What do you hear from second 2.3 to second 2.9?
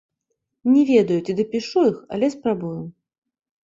спрабую.